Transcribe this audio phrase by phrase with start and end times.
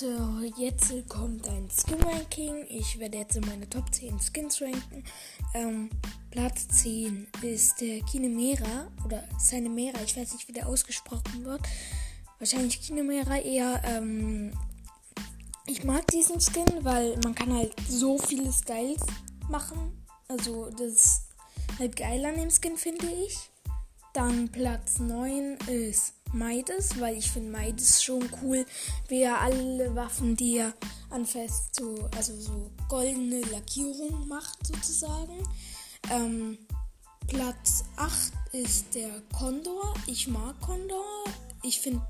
[0.00, 2.66] Leute, jetzt kommt ein Skin-Ranking.
[2.68, 5.04] Ich werde jetzt in meine Top 10 Skins ranken.
[5.54, 5.88] Ähm,
[6.32, 10.00] Platz 10 ist der Kinemera oder Cinemera.
[10.04, 11.60] Ich weiß nicht, wie der ausgesprochen wird.
[12.40, 13.80] Wahrscheinlich Kinemera eher.
[13.84, 14.52] Ähm,
[15.66, 19.02] ich mag diesen Skin, weil man kann halt so viele Styles
[19.48, 20.04] machen.
[20.26, 21.22] Also das ist
[21.78, 23.48] halt geil an dem Skin, finde ich.
[24.14, 28.64] Dann Platz 9 ist Midas, weil ich finde Midas schon cool,
[29.08, 30.72] wie er alle Waffen, die er
[31.10, 35.42] anfasst, so, also so goldene Lackierung macht sozusagen.
[36.12, 36.56] Ähm,
[37.26, 39.94] Platz 8 ist der Condor.
[40.06, 41.24] Ich mag Condor.
[41.64, 42.02] Ich finde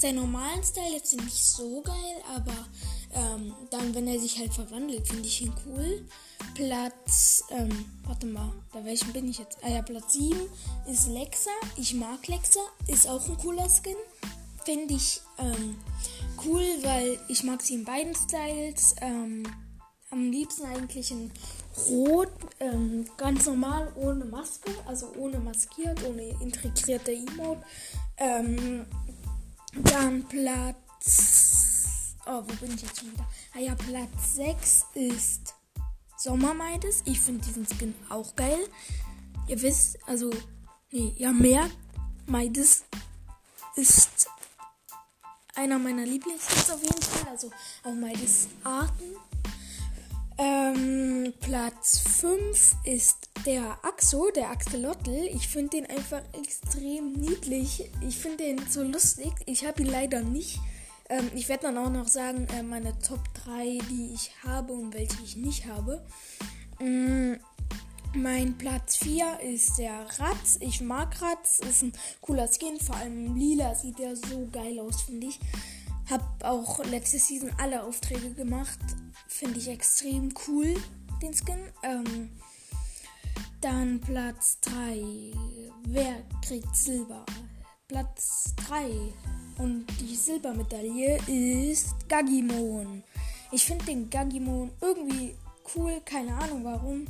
[0.00, 2.66] seinen normalen Style jetzt nicht so geil, aber
[3.14, 6.08] ähm, dann, wenn er sich halt verwandelt, finde ich ihn cool.
[6.56, 9.58] Platz, ähm, warte mal, bei welchem bin ich jetzt?
[9.62, 10.40] Ah ja, Platz 7
[10.90, 11.50] ist Lexa.
[11.76, 13.94] Ich mag Lexa, ist auch ein cooler Skin.
[14.64, 15.76] Finde ich ähm,
[16.46, 18.96] cool, weil ich mag sie in beiden Styles.
[19.02, 19.42] Ähm,
[20.10, 21.30] am liebsten eigentlich in
[21.90, 27.62] Rot, ähm, ganz normal, ohne Maske, also ohne maskiert, ohne integrierte Emote.
[28.16, 28.86] Ähm,
[29.74, 32.14] dann Platz.
[32.24, 33.26] Oh, wo bin ich jetzt schon wieder?
[33.54, 35.45] Ah ja, Platz 6 ist
[36.26, 37.02] Sommermeides.
[37.04, 38.58] Ich finde diesen Skin auch geil.
[39.46, 40.30] Ihr wisst, also,
[40.90, 41.70] nee, ja, mehr.
[42.26, 42.84] Meides
[43.76, 44.26] ist
[45.54, 47.30] einer meiner Lieblingsskins auf jeden Fall.
[47.30, 47.50] Also
[47.84, 49.14] auch Meides Arten.
[50.38, 55.30] Ähm, Platz 5 ist der Axo, der Axolotl.
[55.32, 57.88] Ich finde den einfach extrem niedlich.
[58.06, 59.32] Ich finde den so lustig.
[59.46, 60.58] Ich habe ihn leider nicht.
[61.08, 64.94] Ähm, ich werde dann auch noch sagen, äh, meine Top 3, die ich habe und
[64.94, 66.04] welche ich nicht habe.
[66.80, 67.34] Mm,
[68.14, 70.56] mein Platz 4 ist der Ratz.
[70.60, 71.60] Ich mag Ratz.
[71.60, 72.80] Ist ein cooler Skin.
[72.80, 75.38] Vor allem lila sieht der so geil aus, finde ich.
[76.10, 78.78] Hab auch letzte Season alle Aufträge gemacht.
[79.28, 80.74] Finde ich extrem cool,
[81.20, 81.58] den Skin.
[81.82, 82.30] Ähm,
[83.60, 85.02] dann Platz 3.
[85.86, 87.24] Wer kriegt Silber?
[87.88, 88.90] Platz 3.
[89.58, 93.02] Und die Silbermedaille ist Gagimon.
[93.52, 95.34] Ich finde den Gagimon irgendwie
[95.74, 96.00] cool.
[96.04, 97.06] Keine Ahnung warum.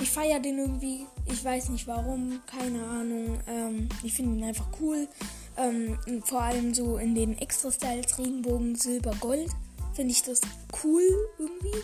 [0.00, 1.06] Ich feiere den irgendwie.
[1.26, 2.40] Ich weiß nicht warum.
[2.46, 3.38] Keine Ahnung.
[3.46, 5.08] Ähm, ich finde ihn einfach cool.
[5.56, 9.50] Ähm, vor allem so in den Extra-Styles Regenbogen, Silber, Gold.
[9.94, 10.40] Finde ich das
[10.82, 11.04] cool
[11.38, 11.82] irgendwie.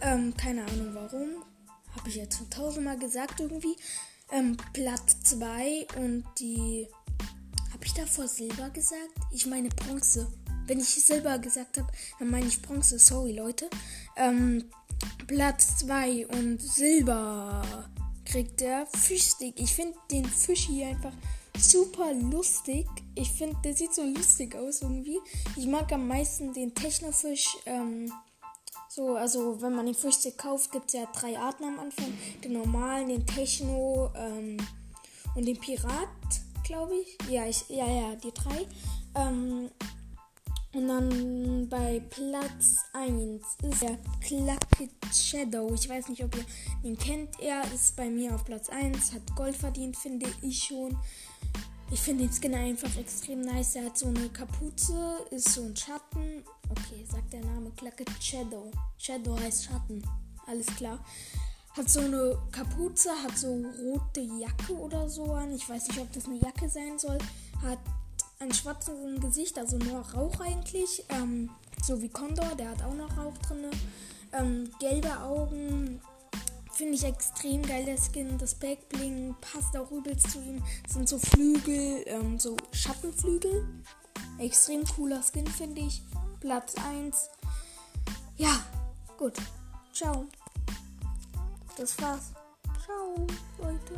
[0.00, 1.42] Ähm, keine Ahnung warum.
[1.96, 3.76] Habe ich jetzt schon tausendmal gesagt irgendwie.
[4.30, 6.86] Ähm, Platz 2 und die.
[7.88, 9.14] Ich davor Silber gesagt?
[9.32, 10.30] Ich meine Bronze.
[10.66, 11.88] Wenn ich Silber gesagt habe,
[12.18, 12.98] dann meine ich Bronze.
[12.98, 13.70] Sorry, Leute.
[14.14, 14.66] Ähm,
[15.26, 17.88] Platz 2 und Silber
[18.26, 19.58] kriegt der Fischstick.
[19.58, 21.14] Ich finde den Fisch hier einfach
[21.58, 22.86] super lustig.
[23.14, 25.18] Ich finde, der sieht so lustig aus irgendwie.
[25.56, 27.56] Ich mag am meisten den Technofisch.
[27.64, 28.12] Ähm,
[28.90, 32.12] so, also wenn man den Fischstick kauft, gibt es ja drei Arten am Anfang.
[32.44, 34.58] Den normalen, den Techno ähm,
[35.34, 36.08] und den Pirat,
[36.68, 37.30] glaube ich.
[37.30, 37.64] Ja, ich.
[37.68, 38.66] Ja, ja, die drei.
[39.16, 39.70] Ähm,
[40.74, 45.72] und dann bei Platz 1 ist der Clucket Shadow.
[45.74, 46.44] Ich weiß nicht, ob ihr
[46.82, 47.40] ihn kennt.
[47.40, 50.96] Er ist bei mir auf Platz 1, hat Gold verdient, finde ich schon.
[51.90, 53.76] Ich finde den Skin einfach extrem nice.
[53.76, 56.44] Er hat so eine Kapuze, ist so ein Schatten.
[56.68, 58.70] Okay, sagt der Name Clucket Shadow.
[58.98, 60.02] Shadow heißt Schatten.
[60.46, 61.02] Alles klar.
[61.76, 65.52] Hat so eine Kapuze, hat so rote Jacke oder so an.
[65.54, 67.18] Ich weiß nicht, ob das eine Jacke sein soll.
[67.62, 67.78] Hat
[68.40, 71.04] ein schwarzes Gesicht, also nur Rauch eigentlich.
[71.10, 71.50] Ähm,
[71.82, 73.66] so wie Condor, der hat auch noch Rauch drin.
[74.32, 76.00] Ähm, gelbe Augen,
[76.78, 78.38] Finde ich extrem geil, der Skin.
[78.38, 80.62] Das Backbling passt auch übelst zu ihm.
[80.84, 83.66] Das sind so Flügel, ähm, so Schattenflügel.
[84.38, 86.02] Extrem cooler Skin, finde ich.
[86.38, 87.30] Platz 1.
[88.36, 88.60] Ja,
[89.16, 89.32] gut.
[89.92, 90.28] Ciao.
[91.78, 92.32] Das war's.
[92.84, 93.24] Ciao,
[93.58, 93.94] Leute.